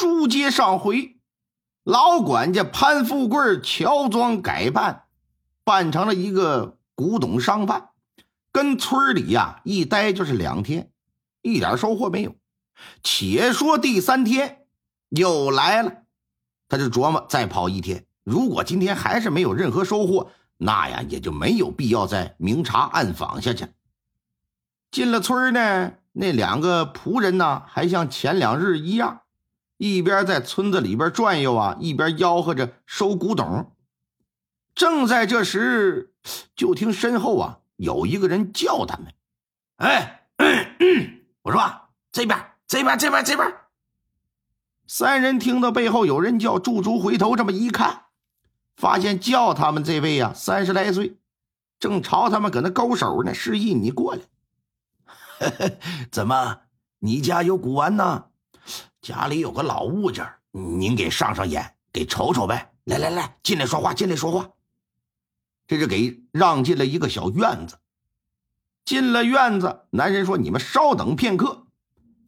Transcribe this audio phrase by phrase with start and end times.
[0.00, 1.18] 书接上回，
[1.84, 5.04] 老管家潘富贵乔装改扮，
[5.62, 7.90] 扮成了一个古董商贩，
[8.50, 10.90] 跟村里呀一待就是两天，
[11.42, 12.34] 一点收获没有。
[13.02, 14.64] 且说第三天
[15.10, 15.92] 又来了，
[16.66, 23.66] 他就琢磨再跑一天，如果今天还是没有任何收获，那呀也就没有必要再明察暗访下去。
[24.90, 29.20] 进了村呢，那两个仆人呢，还像前两日一样，
[29.80, 33.74] 一边在村子里边转悠啊，一边吆喝着收古董。
[34.74, 36.12] 正在这时，
[36.54, 39.06] 就听身后啊有一个人叫他们
[39.80, 40.26] ：“哎，
[41.40, 41.62] 我说
[42.12, 42.38] 这边。”
[42.68, 43.52] 这边，这边，这边。
[44.86, 48.02] 三人听到背后有人叫，驻足回头，这么一看，
[48.76, 51.16] 发现叫他们这位呀，三十来岁，
[51.78, 54.20] 正朝他们搁那勾手呢，示意你过来。
[56.12, 56.60] 怎么，
[56.98, 58.26] 你家有古玩呢？
[59.02, 62.72] 家里有个老物件，您给上上眼，给瞅瞅呗。
[62.84, 64.50] 来来来，进来说话，进来说话。
[65.66, 67.78] 这就给让进了一个小院子。
[68.84, 71.66] 进了院子，男人说：“你们稍等片刻。”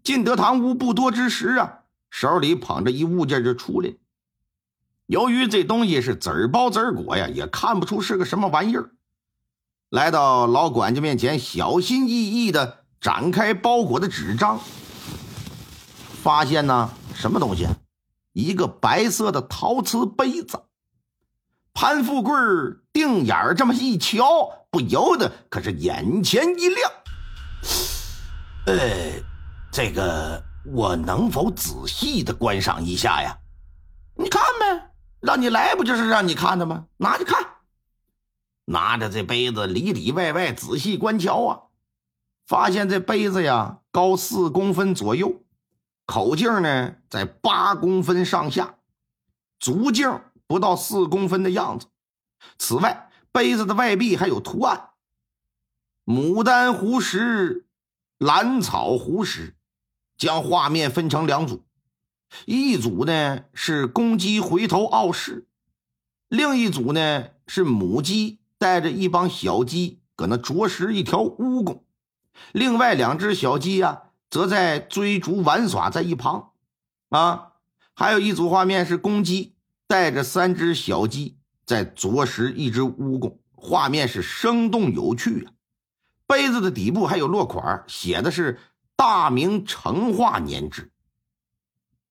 [0.04, 3.94] 进得堂屋不多之时啊，手里捧着一物件就出来。
[5.06, 8.90] 由于这东西是籽包籽儿果呀，也看不出是个什么玩意儿。
[9.90, 14.60] 来到老管家面前，小心翼翼的展开包裹的纸张，
[16.22, 17.66] 发现呢什么东西？
[18.32, 20.62] 一个白色的陶瓷杯子。
[21.74, 22.34] 潘富贵
[22.92, 26.90] 定眼这么一瞧，不由得可是眼前一亮。
[28.66, 29.22] 呃。
[29.74, 33.38] 这个我能否仔细的观赏一下呀？
[34.16, 36.84] 你看呗，让你来不就是让你看的吗？
[36.98, 37.42] 拿着看，
[38.66, 41.60] 拿着这杯子里里外外仔细观瞧啊，
[42.46, 45.41] 发现这杯子呀高四公分左右，
[46.12, 48.74] 口径呢在八公分上下，
[49.58, 51.86] 足径不到四公分的样子。
[52.58, 54.90] 此外，杯子的外壁还有图案：
[56.04, 57.64] 牡丹湖石、
[58.18, 59.56] 兰草湖石。
[60.18, 61.64] 将画面分成两组，
[62.44, 65.46] 一组呢是公鸡回头傲视，
[66.28, 71.80] 另一组呢是母鸡带着一帮小鸡搁那啄食一条蜈蚣，
[72.52, 76.52] 另外两只小鸡呀则在追逐玩耍在一旁。
[77.10, 77.52] 啊，
[77.94, 79.54] 还有一组画面是公鸡
[79.86, 85.52] 带着三只小鸡在啄食一只蜈蚣，画面是生动有趣啊。
[86.26, 88.58] 杯子的底部还有落款，写的是。
[88.94, 90.92] 大明成化年制，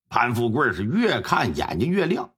[0.10, 2.34] 潘富贵是越看眼睛越亮，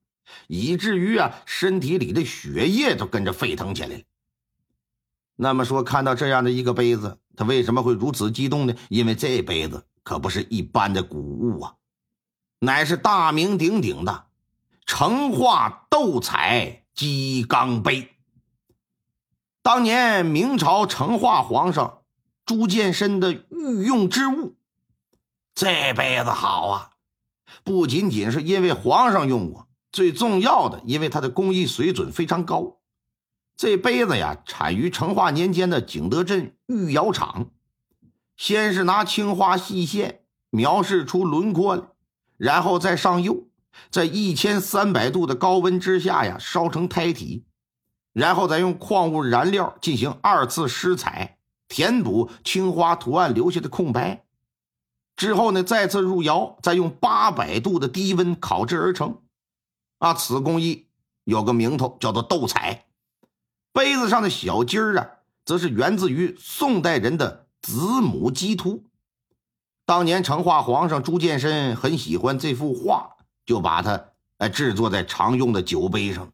[0.47, 4.03] 以至于啊身体里的血液都跟着沸腾起来。
[5.43, 8.73] 那么说，看到这样的一个杯子，他为什么会如此激动呢？
[8.89, 11.75] 因为这杯子可不是一般的古物啊，
[12.59, 14.27] 乃是大名鼎鼎的
[14.85, 18.09] 成化斗彩鸡缸杯。
[19.61, 21.99] 当年明朝成化皇上。
[22.45, 24.57] 朱见深的御用之物，
[25.55, 26.89] 这杯子好啊！
[27.63, 32.79] 不仅仅是因为皇上用过，最重要的，因为它的工艺水准非常高。
[33.55, 37.47] 这杯子呀，产于成化年间的景德镇御窑厂。
[38.35, 41.83] 先是拿青花细线描示出轮廓来，
[42.37, 43.49] 然后再上釉，
[43.89, 47.45] 在一千三百度的高温之下呀，烧成胎体，
[48.11, 51.37] 然后再用矿物燃料进行二次施彩。
[51.69, 54.25] 填补青花图案留下的空白，
[55.15, 59.21] 之后呢，再次入窑，再用八百度的低温烤制而成。
[59.97, 60.87] 啊，此工艺
[61.23, 62.85] 有个名头，叫做斗彩。
[63.73, 65.09] 杯子上的小鸡儿啊，
[65.43, 68.85] 则是源自于宋代人的子母鸡图。
[69.85, 74.05] 当年成化皇上朱见深很喜欢这幅画，就把它
[74.37, 76.31] 哎制作在常用的酒杯上。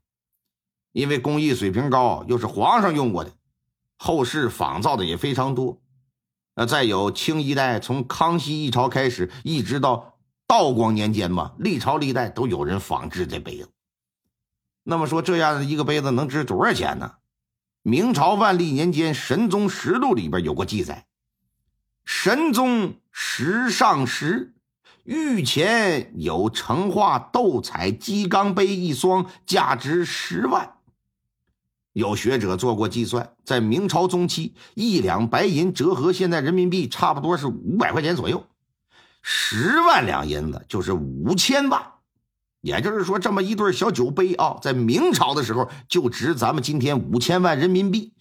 [0.92, 3.32] 因为工艺水平高，又是皇上用过的。
[3.98, 5.82] 后世仿造的也非常多，
[6.56, 13.70] 那再有清一代，从康熙一朝开始，一直到道光年间嘛，历朝历代都有人仿制这杯子。
[14.84, 17.16] 那么说，这样的一个杯子能值多少钱呢？
[17.90, 21.08] 明朝万历年间《神宗实录》里边有过记载：
[22.06, 24.54] 神宗时上时，
[25.06, 30.76] 御前有成化斗彩鸡缸杯一双，价值十万。
[31.94, 38.46] 有学者做过计算，在明朝中期，一两白银折合现在人民币差不多是五百块钱左右，
[39.24, 41.84] 十万两银子就是五千万。
[42.62, 48.14] 也就是说，这么一对小酒杯啊，在明朝的时候就值咱们今天五千万人民币。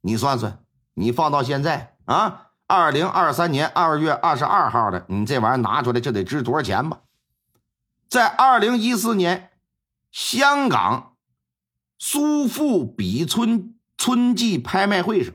[0.00, 0.62] 你算算，
[0.94, 7.00] 你放到现在啊，二零二三年二月二十二号的，你这玩意儿拿出来就得值多少钱吧？
[8.08, 9.50] 在二零一四年
[10.10, 11.14] 香港
[11.98, 15.34] 苏富比村春季拍卖会上，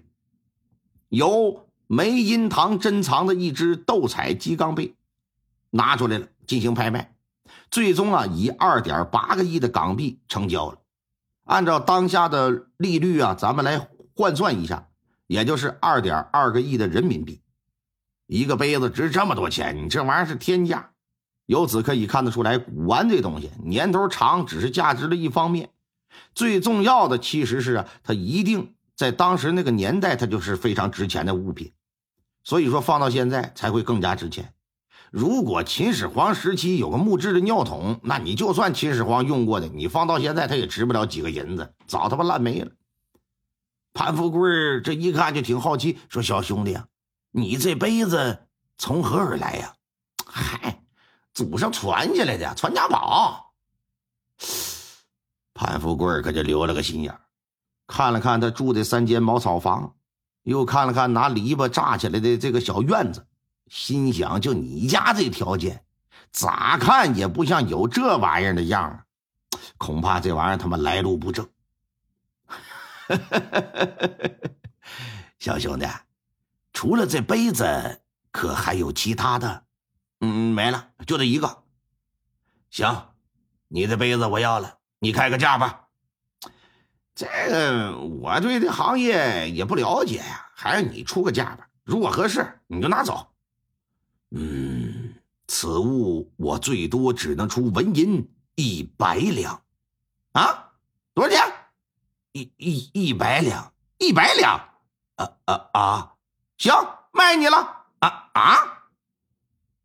[1.09, 4.95] 由梅荫堂珍藏的一只斗彩鸡缸杯
[5.71, 7.12] 拿出来了进行拍卖，
[7.73, 10.77] 最终啊以二点八个亿的港币成交了。
[11.43, 14.89] 按照当下的利率啊，咱们来换算一下，
[15.25, 17.41] 也就是二点二个亿的人民币。
[18.27, 20.91] 一个杯子值这么多钱，你这玩意儿是天价。
[21.47, 25.71] 由此可以看得出来，古玩这东西年头长只是价值的一方面，
[26.35, 31.73] 最重要的其实是啊，它一定在当时那个年代，它就是非常值钱的物品。
[32.43, 34.53] 所以说放到现在才会更加值钱。
[35.13, 42.71] 如果秦始皇时期有个木质的尿桶，那你就算秦始皇用过的，你放到现在它也值不了几个银子，早他妈烂没了。
[43.93, 44.49] 潘富贵
[44.81, 46.87] 这一看就挺好奇，说：“小兄弟啊，
[47.29, 48.47] 你这杯子
[48.79, 49.75] 从何而来呀？”
[50.25, 50.79] 嗨。
[51.31, 53.53] 祖上传下来的传家宝，
[55.53, 57.15] 潘富贵可就留了个心眼
[57.85, 59.95] 看了看他住的三间茅草房，
[60.41, 63.25] 又看了看拿篱笆扎起来的这个小院子，
[63.73, 65.83] 心想：就你家这条件，
[66.31, 69.05] 咋看也不像有这玩意儿的样儿！
[69.79, 71.49] 恐怕这玩意儿他妈来路不正。
[75.39, 75.87] 小兄弟，
[76.71, 79.63] 除了这杯子，可还有其他的？
[80.19, 81.63] 嗯，没了，就这一个。
[82.69, 83.07] 行，
[83.69, 85.87] 你的杯子我要了，你开个价吧。
[87.15, 91.67] 这个我对这行业也不了解呀，还是你出个价吧。
[91.83, 93.32] 如果合适，你就拿走。
[94.35, 95.13] 嗯，
[95.47, 99.61] 此物我最多只能出纹银一百两。
[100.31, 100.71] 啊，
[101.13, 101.53] 多少钱？
[102.31, 104.69] 一一一百两，一百两。
[105.17, 106.13] 啊啊啊！
[106.57, 106.73] 行，
[107.11, 107.85] 卖你了。
[107.99, 108.89] 啊啊！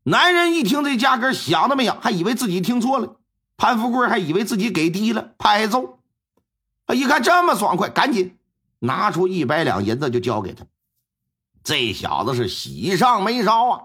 [0.05, 3.17] 男人一听这价格，想都没想，还以为自己听错了。
[3.59, 5.99] 潘富贵还以为自己给低了，拍揍。
[6.87, 8.39] 他一看这么爽快，赶紧
[8.79, 10.65] 拿出一百两银子就交给他。
[11.63, 13.85] 这小子是喜上眉梢啊！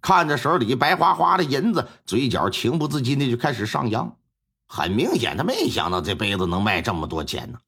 [0.00, 4.16] 看着手里白花花的银子，嘴角情不自禁的就开始上扬。
[4.66, 7.58] 很明显，他没想到这杯子能卖这么多钱呢。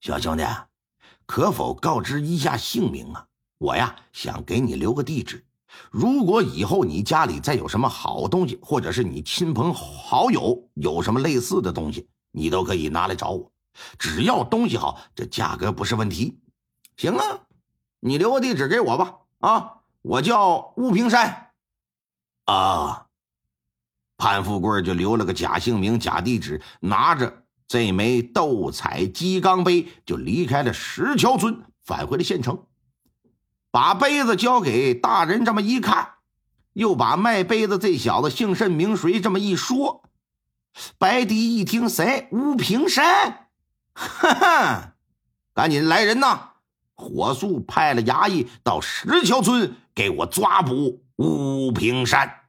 [0.00, 0.44] 小兄弟，
[1.26, 3.26] 可否告知一下姓名啊？
[3.58, 5.44] 我呀，想给你留个地址。
[5.90, 13.52] 如果以后你家里再有什么好东西，或者是你亲朋好友有什么类似的东西，你都可以拿来找我。
[13.98, 16.40] 只要东西好，这价格不是问题。
[16.96, 17.40] 行啊，
[18.00, 19.16] 你留个地址给我吧。
[19.40, 21.50] 啊，我叫吴平山。
[22.46, 23.06] 啊，
[24.16, 32.66] 潘富贵就留了个假姓名、假地址，拿着这枚斗彩鸡缸杯就离开了石桥村，返回了县城。
[33.70, 36.14] 把杯子交给大人，这么一看，
[36.72, 40.02] 又把卖杯子这小子姓甚名谁这么一说，
[40.98, 43.48] 白迪一听谁吴平山，
[43.94, 44.94] 哈哈，
[45.54, 46.48] 赶紧来人呐！
[46.96, 52.39] 火速派了衙役到石桥村给我抓捕乌平山。